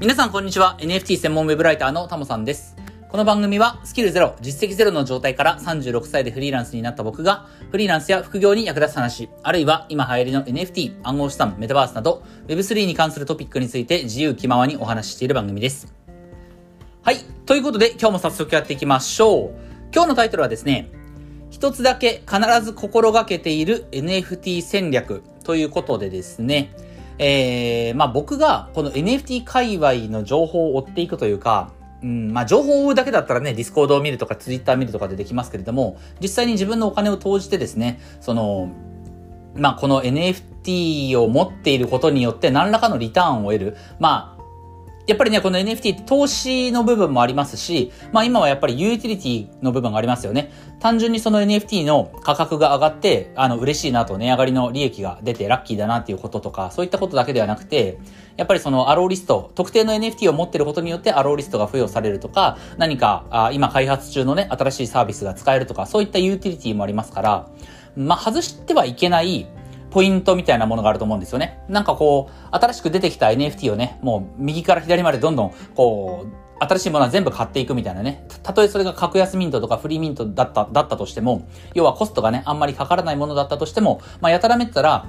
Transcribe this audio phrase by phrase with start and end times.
[0.00, 0.78] 皆さんこんにちは。
[0.80, 2.74] NFT 専門ウェブライターのタモさんです。
[3.10, 15.92] この番組はスキルゼロ、実績ゼロの状態から36歳でフリーランスになった僕が、フリーランスや副業に役立つ話、あるいは今流行りの NFT、暗号資産、メタバースなど、Web3 に関するトピックについて自由気ままにお話ししている番組です。
[17.02, 17.18] はい。
[17.44, 19.50] ということで今日も早速やっていきましょう。
[19.92, 20.90] 今日のタイトルはですね、
[21.50, 26.74] 一つだけ必ず心がけている NFT 戦略ということでですね、
[27.22, 31.70] えー、まあ僕がこの NFT 界隈の情報を追っていくというか、
[32.02, 38.70] うん、まあ情報を追うだけだったらね、ディスコードを見るとかツイッター見るとかでできますけれども、実際に自分のお金を投じてですね、その、
[39.54, 43.76] まあこの NFT を持っていることによって何らかのリターンを得る。
[43.98, 44.39] まあ
[45.10, 50.52] やっぱりね、この NFT って投資の部分もありますし、まあ今はやっぱりユーティリティの部分がありますよね。
[50.78, 57.98] 単純にその NFT の価格が上がって、あの、嬉しいなと値上がりの利益が出てラッキーだなっていうこととか、そういったことだけではなくて、
[58.36, 67.48] やっぱりそのアローリスト、特定の NFT を持ってることによってアローリストが付与されるとか、何かあ今開発中のね、新しいサービスが使えるとか、そういったユーティリティもありますから、
[67.96, 69.48] まあ外してはいけない
[69.90, 71.60] ポイントみたいなものがあると思うんですよね。
[71.68, 78.24] なんかこう、新しく出てきた NFT をね、もう右から左までどんどん、こう、新しいものは全部買っていくみたいなね。
[78.42, 85.06] たとえそれが格安ミントとかフリーミントだった、だったとしても、要はコストがね、あんまりかからないものだったとしても、まあ、やたらめったら、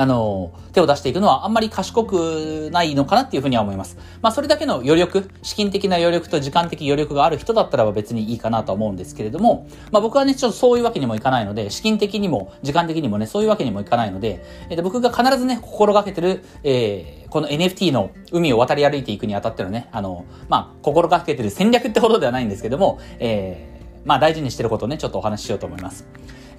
[0.00, 3.98] あの、手を出していくのはあんまり賢くないのかなっていうふうには思います。
[4.22, 26.08] まあそれだけの余力、資金的な余力と時間的余力がある人だったらば別にいいかなと思うんですけれども、まあ僕はね、ちょっとそういうわけにもいかないので、資金的にも時間的にもね、そういうわけにもいかないので、えー、僕が必ずね、心がけてる、えー、この NFT の海を渡り歩いていくにあたってのね、あの、まあ心がけてる戦略ってほどではないんですけども、えー、まあ大事にしてることをね、ちょっとお話ししようと思います。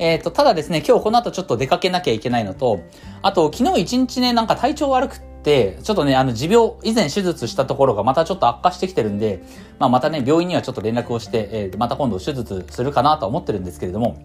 [0.02, 2.80] えっ、ー、と、ただですね、今日この後ちょっと出かけなきゃいけないのと、
[3.21, 9.44] あと、昨日一日ね、なんか体調悪くって、ちょっとね、あの、持病、以前手術したところがまたちょっと悪化してきてるんで、
[9.77, 14.17] まあ、またね、病院にはちょっと連絡をして、えー、また今度手術するかなと思ってるんですけれども、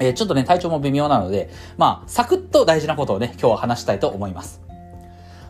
[0.00, 4.60] えー、ちょっとね、体調も微妙なので、まあ、サクッと大事なことをね、今日は話したいと思います。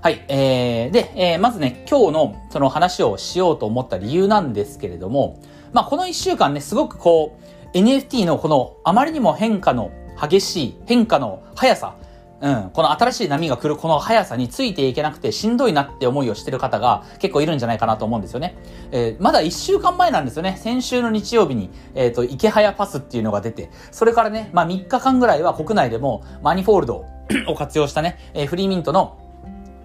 [0.02, 0.26] はい。
[0.28, 5.40] えー、で、えー、まずね、今日のその話をしようと思った理由なんですけれども、
[5.72, 9.90] まあ、この一週間ね、すごくこう、NFT のこのあまりにも変化の
[10.20, 11.96] 激しい変化の速さ、
[12.40, 18.56] うん、この新しい波が来るこの速さについていけなくてしんどいなって思いをしてる方が結構いるんじゃないかなと思うんですよね。
[18.90, 20.56] えー、まだ1週間前なんですよね。
[20.60, 27.04] 先週の日曜日に、えっ、ー、と、池早パスっていうのが出て、それからね、まあ3日間ぐらいは国内でもマニフォールド
[27.48, 29.18] を活用したね、えー、フリーミントの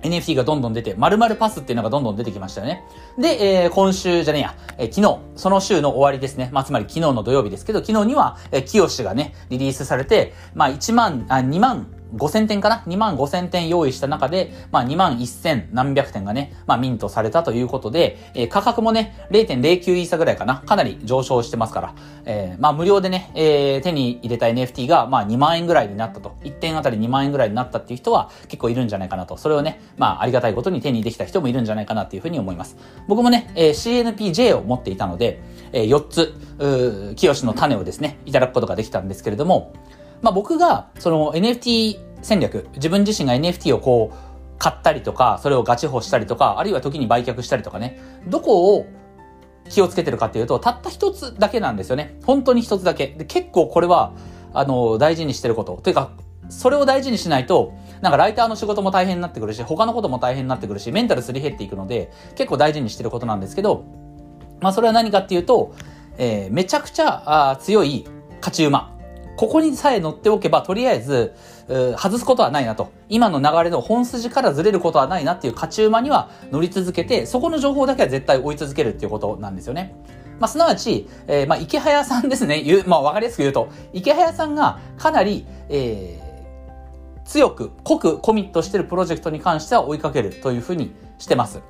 [0.04, 2.84] NFT がどんどん出て、〇〇パスっていうのがどんどん出てきましたよね。
[3.18, 6.50] で、えー、今週じゃねえや、えー、昨日、その週の終わりですね。
[6.52, 20.60] まあ、つまり昨日の土曜日ですけど、昨日には、えー、清がね、リリースされて、まあ、1万、あ、2万5000点かな ?2 万5000点用意した中で、まあ2万1000何百点がね、まあミントされたということで、えー、価格もね、0.09イーサぐらいかな？
[20.60, 26.36] かなり上昇してますから、えー、まあ無料でね、えー、手に入れた NFT が、まあ2万円ぐらいになったと。
[26.44, 29.38] 1点あたり2万円ぐらいになったっていう人は結構いるんじゃないかなと。
[29.38, 32.78] それをね、まあありがたいことに手にできた人もいるんじゃないかなっていうふうに思います。
[33.08, 35.42] 僕もね、えー、CNPJ を持っていたので、
[35.72, 36.34] えー、4つ、
[37.12, 39.74] う清の種をですね、いただくことができたんですけれども、
[40.24, 48.86] まあ僕が、その NFT 戦略、自分自身が NFT をこう、買ったりとか、それをガチホしたりとか、あるいは時に売却したりとかね、どこを
[49.70, 52.18] 気をつけてるかっていうと、たった一つだけなんですよね。
[52.26, 53.08] 本当に一つだけ。
[53.08, 54.14] で、結構これは、
[54.54, 55.80] あの、大事にしてること。
[55.84, 56.12] というか、
[56.48, 63.84] それを大事にしないと、なんかライターの仕事も大変になってくるし、他のことも大変になってくるし、メンタルすり減っていくので、結構大事にしてることなんですけど、
[64.62, 65.74] まあそれは何かっていうと、
[66.18, 68.06] えー、めちゃくちゃあ強い
[68.40, 68.93] 勝ち馬。
[69.36, 71.34] ここにさえ乗っておけば、とりあえず、
[71.98, 72.92] 外すことはないなと。
[73.10, 79.96] 今の流れの本筋からずれることはないなっていう勝ち馬には乗り続けて、そこの情報だけは絶対追い続けるっていうことなんですよね。
[80.40, 82.62] まあ、すなわち、えー、まあ、池早さんですね。
[82.62, 91.62] 言う、まあ、わかりやすく言うと、池早さんがかなり、えー、強く、濃くコミットしてるプロジェクトに関しては追いかけるというふうにしてます。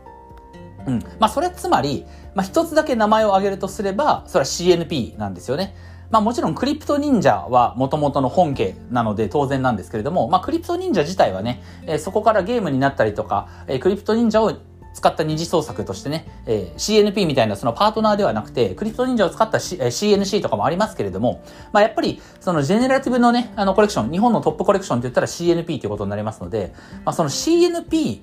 [0.88, 1.00] うん。
[1.20, 2.06] まあ、それつまり、
[2.36, 5.76] まあ、一つだけ名前を挙げるとすれば、それは CNP なんですよね。
[6.14, 14.54] まあもちろんクリプト忍者は元々の本家なので当然なんですけれども、まあクリプト忍者自体はね、えー、そこからゲームになったりとか、えー、クリプト忍者を
[14.94, 26.76] 使った二次創作としてね、えー、CNP みたいなそのパートナーではなくて、クリプト忍者を使った、C えー、CNC とかもありますけれども、まあやっぱりそのジェネラティブのね、あのコレクション、日本のトップコレクションって言ったら CNP ということになりますので、
[27.06, 28.22] まあその CNP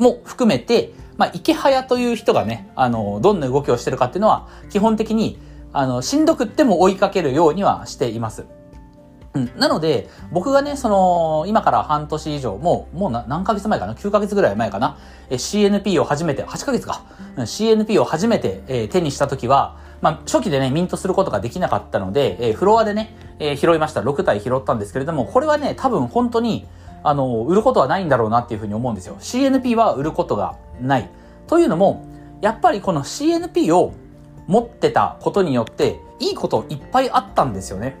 [0.00, 5.38] も含めて、まあ池早という人がね、あの、どんな動きをしてるかっていうのは、基本的に
[5.72, 8.46] あの、しんどくっても追いかけるようにはしています。
[9.34, 9.52] うん。
[9.56, 14.98] なので、僕がね、その、今から半年以上、もう、もう何ヶ月前かな ?9 ヶ月ぐらい前かな？
[15.28, 17.02] え ?CNP を初めて、8ヶ月か。
[17.36, 24.00] うん、CNP を初めて、えー、手にした時は、まあ、初期でね、ミントすることができなかったので、えー、フロアでね、えー、拾いました。
[24.00, 26.66] 6体拾ったんですけれども、これはね、多分本当に、
[27.04, 29.16] あの、売ることはないんだろうなっていうふうに思うんですよ。
[29.20, 31.08] CNP は売ることがない。
[31.46, 32.04] というのも、
[32.40, 33.92] やっぱりこの CNP を
[34.50, 37.96] 持ってたことによって、いいこといっぱいあったんですよね。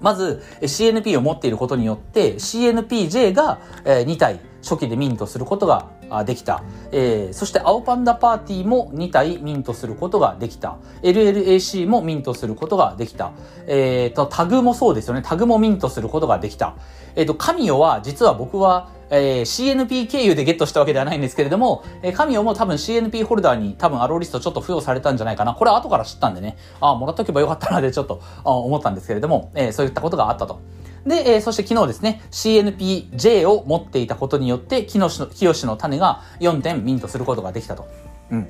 [0.00, 5.90] まず CNP を持っていることによって CNPJ が2体初期でミントすることが
[6.24, 6.62] できた。
[6.92, 10.78] えー、そして青パンダパーティーも2体ミントすることができた。
[11.02, 13.32] LLAC もミントすることができた。
[13.66, 15.22] えっ、ー、と、タグもそうですよね。
[15.22, 16.74] タグもミントすることができた。
[17.16, 25.54] えっ、ー、と、カミオは実は僕はえー、CNP 経由でゲットしたわけではないんですけれども、えー、カミオも多分 CNP ホルダーに多分アローリストちょっと付与されたんじゃないかな。
[25.54, 30.60] これは後から知ったんでね、ああ、もらっとけばよかったなでちょっと思ったんですけれども、えー、そういったことがあったと。
[31.06, 37.86] で、えー、そして昨日ですね、CNPJ を持っていたことによって、キヨシの、キヨシの種が4点ミントすることができたと。
[38.30, 38.48] うん。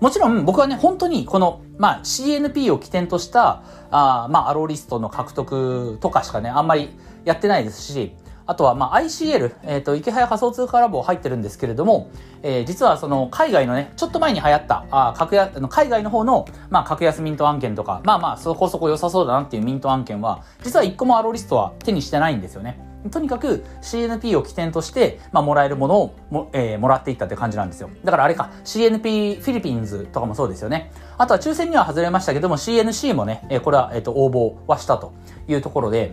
[0.00, 3.62] もちろん僕はね、本当にこの、まあ、CNP を起点とした、
[3.92, 6.90] あまあ、アローリストの獲得とかしかね、あんまり
[7.24, 8.12] やってないですし、
[8.46, 12.10] あとは、まあ、ICL、えっ、ー、と、池早仮想通貨ラボ入ってるんですけれども、
[12.42, 22.92] えー、実はその、海外のね、ちょっと前に流行った、あ格安、海外の方の、まあ、格安ミント案件とか、まあまあ、そこそこ良さそうだなっていうミント案件は、実は一個もアロリストは手にしてないんですよね。
[23.10, 27.90] とにかく CNP を起点として、まあ、もらえるものをも、えー、もらっていったって感じなんですよ。
[28.04, 30.92] だからあれか、CNP フィリピンズとかもそうですよね。
[31.18, 35.12] あとは抽選には外れましたけども、CNC もね、えー、これは、えっ、ー、と、応募はしたと
[35.48, 36.12] いうところで、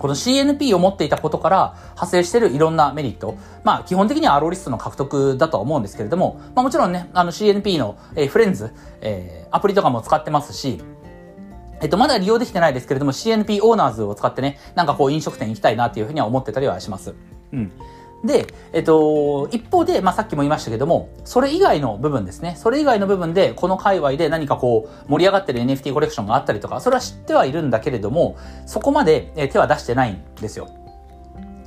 [0.00, 3.36] この CNP を持っていたことから派生しているいろんなメリット。
[3.64, 10.80] まあ、基本的にはアローリストの獲得だとは思うんですけれども、まあもちろんね、あの CNP の、えー、フレンズ、えー、アプリとかも使ってますし、
[11.82, 17.14] えっと、まだ利用できてないですけれども、CNP オーナーズを使ってね、なんかこう飲食店行きたいなっていうふうには思ってたりはします。
[17.52, 17.70] うん。
[18.24, 22.54] で、えっと、一方で、まあ、さっきも言いましたけども、それ以外の部分ですね。
[22.56, 28.36] それ以外の部分で、この界隈で何かこう、盛り上がってる NFT コレクションがあったりとか、それは知ってはいるんだけれども、
[28.66, 30.68] そこまで手は出してないんですよ。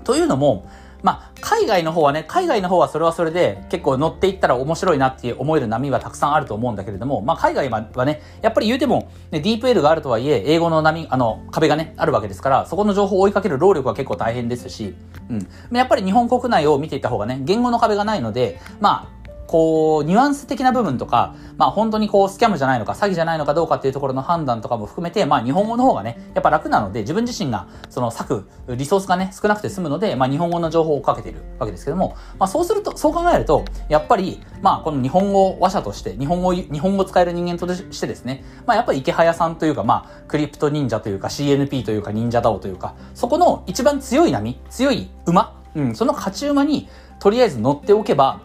[0.03, 0.65] というのも、
[1.03, 14.95] まあ、海外の方はね、海外の方はそれはそれで結構乗っていったら面白いなって思える波はたくさんあると思うんだけれども、まあ、海外はね、やっぱり言うても、ね、ディープエルがあるとはいえ、英語の波、あの、壁がね、あるわけですから、そこの情報を追いかける労力は結構大変ですし、
[15.29, 15.77] うん。
[15.77, 46.88] やっぱり日本国内を見ていった方がね、言語の壁がないので、まあ、こう、ニュアンス的な部分とか、まあ本当にこう、スキャムじゃないのか、詐欺じゃないのかどうかっていうところの判断とかも含めて、まあ日本語の方がね、やっぱ楽なので、自分自身が、その割く、リソースがね、少なくて済むので、まあ日本語の情報をかけているわけですけども、まあそうすると、そう考えると、やっぱり、まあこの日本語話者として、日本語、日本語使える人間としてですね、まあやっぱり池早さんというか、まあ、クリプト忍者というか、CNP というか、忍者ダオというか、そこの一番強い波、強い馬、うん、その勝ち馬に、
[47.19, 48.42] とりあえず乗っておけば、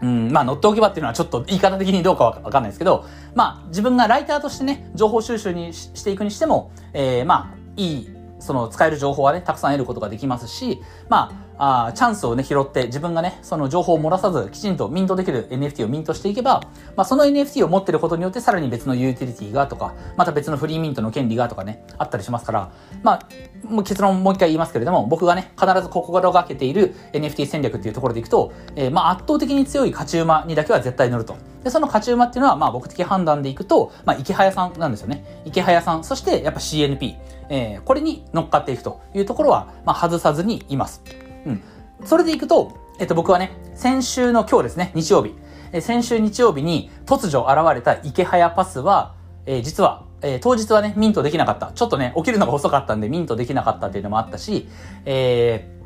[0.00, 3.04] うん、まあ乗っておけばっていうのはちょっと言い方的にどうかわかんないですけど、
[3.34, 16.62] まあ自分がライターとしてね、情報収集にしていくにしても、えー、まあいい、その使える情報はね、たくさん得ることができますし、まああチャンスをね、拾って自分がね、その情報を漏らさず、きちんとミントできる NFT をミントしていけば、
[16.96, 22.70] まあその NFT を持ってることによってさらに別のユーティリティがとか、また別のフリーミントの権利がとかね、あったりしますから、
[23.02, 23.28] まあ、
[23.64, 31.36] もう結論もう一回言いますけれども、僕がね、必ず心がけている NFT 戦略っていうところでいくと、えー、まあ圧倒的に強い勝ち馬にだけは絶対乗ると。
[31.64, 35.42] で、その勝ち馬っていうのは、まあ僕的判断でいくと、まあ池早さんなんですよね。
[35.44, 37.16] 池早さん、そしてやっぱ CNP、
[37.48, 41.27] えー、これに乗っかっていくというところは、まあ外さずにいます。
[41.46, 41.62] うん。
[42.04, 45.34] それでいくと、えっと、僕はね、先週の今日ですね、日曜日。
[45.72, 49.14] え先週日曜日に突如現れた池早パスは、
[49.46, 51.72] えー、実は、えー、当日はね、ミントできなかった。
[51.72, 54.68] ちょっとね、起きるのが遅かったんでミントできなかったっていうのもあったし、
[55.04, 55.77] えー、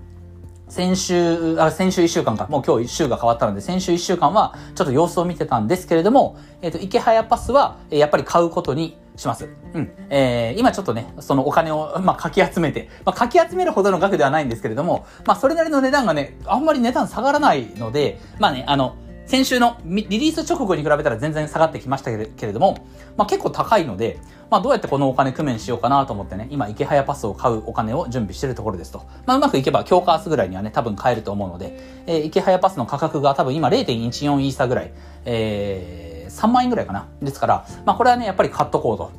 [0.73, 2.47] 先週、あ、先週一週間か。
[2.49, 9.51] もう今日一週が変わったので、先週一週間はちょっと様子を見てたんですけれども、えっ、ー、と、池早パスは、えやっぱり買うことにします。
[9.75, 9.93] うん。
[10.09, 18.95] えー、今ちょっとね、そのお金を、 まあ、かき集めて、まあ、かき集めるほどの額ではないんですけれども、まあ、それなりの値段がね、あんまり値段下がらないので、まあね、あの、
[19.27, 22.87] 先週のリリース直後に比べたら全然下がってきましたけれども、
[23.17, 24.19] まあ、結構高いので、
[24.51, 29.07] まあ、どうやってこのお金工面しようかなと思ってね、今、池早パスを買うお金を準備しているところですと。
[29.25, 34.93] まあ、うまくいけば、今日か明日ぐらいにはね、多分買えると思うので、えー、池早パスの価格が多分今0.14イーサぐらい、
[35.25, 37.09] えー、3万円ぐらいかな。
[37.23, 39.11] ですから、まあ、これはね、やっぱり買っとこうと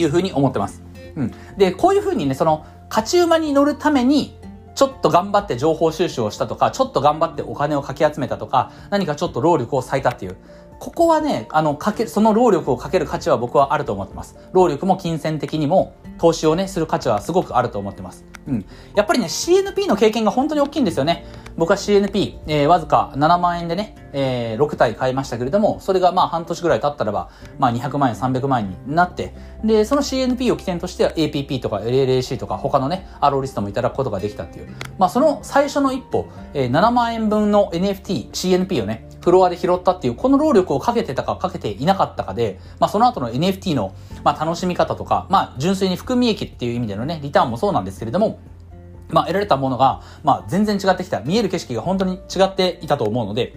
[0.00, 0.82] いうふうに思ってます。
[1.16, 1.34] うん。
[1.58, 4.37] で、こういうふうにね、その、勝ち馬に乗るために、
[4.78, 10.36] ちょっと頑張って情報収集をしたとか、ちょっと頑張ってお金をかき集めたとか、何かちょっと労力を割いたっていう。
[10.78, 14.36] ここはね、あの、かけ、その労力をかける価値は僕はあると思ってます。
[14.52, 18.24] 労力も金銭的にも、投資をね、する価値はすごくあると思ってます。
[18.46, 18.64] うん。
[18.94, 21.26] やっぱりね、CNP の経験が本当に大きいんですよね。
[21.58, 29.34] 僕は CNP、えー、わずか7万円でね、えー、6体買いましたけれども、それがまあ半年ぐらい経ったらば、まあ200万円、300万円になって、
[29.64, 34.68] で、その CNP を起点としては APP とか LLAC とか他のね、アローリストもいただくことができたっていう。
[34.98, 48.38] まあその最初の一歩、えー、7万円分の NFT、CNP をね、フロアで拾ったっていう、この労力をかけてたかかけていなかったかで、まあその後の NFT の、まあ楽しみ方とか、まあ純粋に含み益っていう意味でのね、リターンもそうなんですけれども、
[49.10, 51.20] まあ得られたものが、まあ全然違ってきた。
[51.20, 53.54] 見える景色が本当に違っていたと思うので、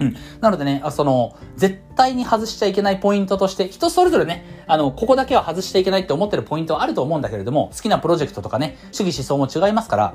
[0.00, 0.16] うん。
[0.40, 10.14] なのでね、その、絶対に外しちゃいけないポイントとして、人それぞれね、あの、ここだけは外しちゃいけないって思ってるポイントはあると思うんだけれども、好きなプロジェクトとかね、主義思想も違いますから、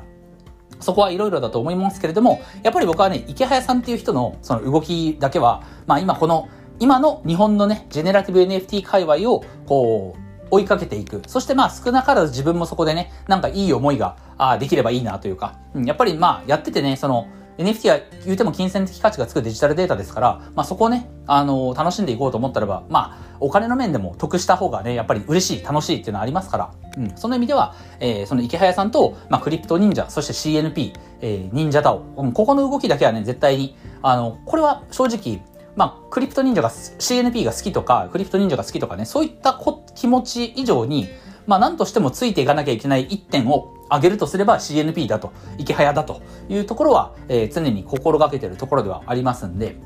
[0.79, 6.47] そこはいろいろだと思いますけれども、やっぱり僕はね、池早さんっていう人のその動きだけは、まあ今この、
[6.79, 11.21] 今の日本のね、ジェネラティブ NFT 界隈を、こう、追いかけていく。
[11.27, 35.41] そしてまあ少なからず自分もそこでね、なんかいい思いが、あできればいいなというか、うん、やっぱりまあやっててね、その、NFT は言うても金銭的価値がつくデジタルデータですから、まあそこをね、あのー、楽しんでいこうと思ったらば、まあ、お金の面でも得した方がね、やっぱり嬉しい、楽しいっていうのはありますから、うん、その意味では、えー、その池早さんと、まあ、クリプト忍者、そして CNP、えー、忍者ダオ、うん、ここの動きだけはね、絶対に、あの、これは正直、
[35.75, 39.59] まあ、クリプト忍者が、CNP が好きとか、クリプト忍者が好きとかね、そういった
[39.95, 41.09] 気持ち以上に、
[41.47, 49.77] まあ、なんとしてもついていかなきゃいけない一点を上げるとすれば CNP だと、池早だというところは、えー、常に心がけているところではありますんで、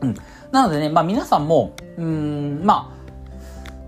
[0.00, 0.14] うん。
[0.50, 2.91] なのでね、まあ皆さんも、うん、まあ、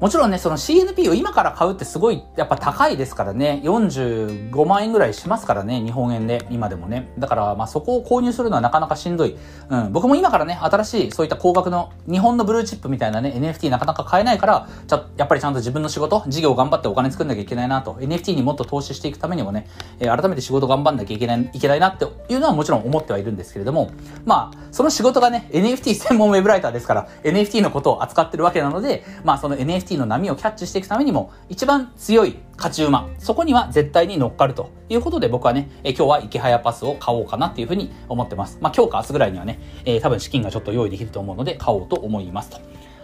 [0.01, 7.13] もちろんね、その CNP を今から買うってすごいやっぱ高いですからね、45万円ぐらいしますからね、日本円で、今でもね。
[7.19, 9.37] だからまあそこを購入するのはなかなかしんどい。
[9.71, 19.69] うん、僕も今からね、新しいそういった高額の日本のブルーチップみたいなね、NFT なかなか買えないから、ちゃやっぱりちゃんと自分の仕事、事業頑張ってお金作んなきゃいけないなと、NFT にもっと投資していくためにもね、
[20.01, 23.93] えー、改めて仕事頑張んなきゃいけない、いけないなっていうのはもちろん思ってはいるんですけれども、
[24.25, 38.59] まあ、その仕事がね、NFT 専門ウェブライターですから、NFT のことを扱ってるわけなので、まあその NFT NFT の波をキャッチしていくためにも、一番強い勝ち馬、そこには絶対に乗っかるということで僕はね、え今日は池早パスを買おうかなっていうふうに思ってます。
[38.61, 42.59] まあ今日か明日ぐらいにはね、えー、多分資金がちょっと用意できると思うので買おうと思いますと。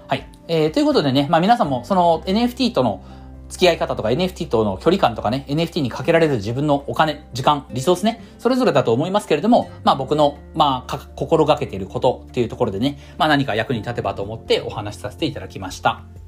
[0.09, 0.28] はい。
[0.49, 3.02] えー、ということでね、まあ皆さんもその NFT との
[3.49, 16.19] 付き合い方とか NFT との距離感とかね、NFT にかけられる自分のお金、時間、リソースね、それぞれだと思いますけれども、まあ僕の、まあ、心がけていることっていうところでね、まあ何か役に立てばと思ってお話しさせていただきました。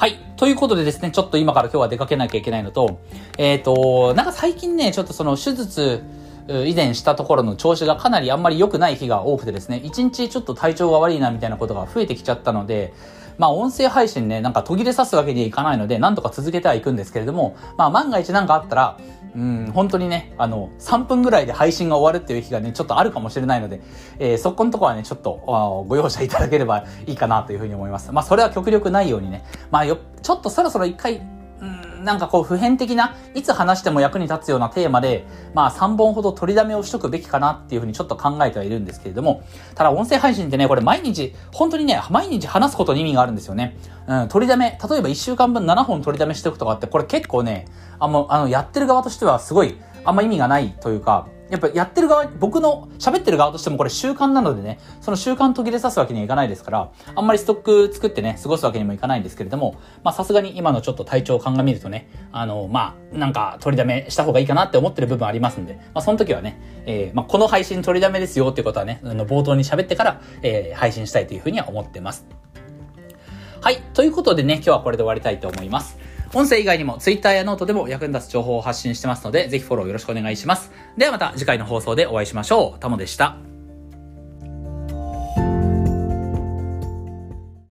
[0.00, 0.16] はい。
[0.38, 3.00] ということでですね、ちょっと今から今日は出かけなきゃいけないのと、
[3.36, 6.02] えっ、ー、と、なんか最近ね、ちょっとその手術、
[6.48, 12.94] 以前したところの調子がかなりあんまり良くない日が多くてですね、一日ちょっと体調が悪いなみたいなことが増えてきちゃったので、
[13.36, 18.98] まあ音声配信ね、なんか途切れさすわけにはいかないので、なんとか続けてはいくんですけれども、まあ万が一なんかあったら、
[19.34, 23.80] うん、本当にね、あの、3分ぐらいで配信が終わるっていう日がね、ちょっとあるかもしれないので、
[24.18, 28.10] えー、そこのとこはね、ちょっとご容赦いただければいいかなというふうに思います。
[28.12, 31.22] まあ、それは極力ないようにね、まあよ、ちょっとそろそろ一回、
[32.04, 39.42] なんかこう普遍的な、いつ話しても役に立つようなテーマで、まあ3本ほど取りだめをしとくべきかなっていうふうにちょっと考えてはいるんですけれども、
[39.74, 43.76] ただ音声配信ってね、これ毎日、本当にね、毎日話すことに意味があるんですよね。
[44.06, 47.66] うん、取りだめ、例えば1週間分7本取りだめしておくとかって、これ結構ね、
[47.98, 72.26] あの、あの、やってる側としてはすごい、あんま意味がないというか、やっぱやってる側、僕の喋ってる側としてもこれ習慣なのでね、その習慣途切れさすわけにはいかないですから、あんまりストック作ってね、過ごすわけにもいかないんですけれども、まあさすがに今のちょっと体調を鑑みるとね、あの、まあ、なんか取りだめした方がいいかなって思ってる部分ありますんで、まあその時はね、えー、まあこの配信取りだめですよっていうことはね、あの冒頭に喋ってから、えー、配信したいというふうには思ってます。
[73.60, 73.82] はい。
[73.92, 75.98] ということでね、今日はこれで終わりたいと思います。
[76.32, 80.70] 音声以外にも Twitter やノートでも役に立つ情報を発信してますので、ぜひフォローよろしくお願いします。
[80.96, 82.80] ではまた次回の放送でお会いしましょう。
[82.80, 83.49] タモでした。